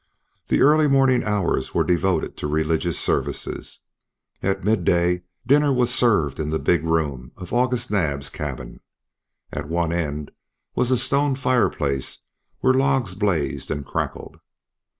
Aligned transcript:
The 0.47 0.63
early 0.63 0.87
morning 0.87 1.23
hours 1.23 1.75
were 1.75 1.83
devoted 1.83 2.35
to 2.37 2.47
religious 2.47 2.99
services. 2.99 3.81
At 4.41 4.63
midday 4.63 5.21
dinner 5.45 5.71
was 5.71 5.93
served 5.93 6.39
in 6.39 6.49
the 6.49 6.57
big 6.57 6.83
room 6.83 7.31
of 7.37 7.53
August 7.53 7.91
Naab's 7.91 8.31
cabin. 8.31 8.79
At 9.53 9.69
one 9.69 9.93
end 9.93 10.31
was 10.73 10.89
a 10.89 10.97
stone 10.97 11.35
fireplace 11.35 12.23
where 12.61 12.73
logs 12.73 13.13
blazed 13.13 13.69
and 13.69 13.85
crackled. 13.85 14.39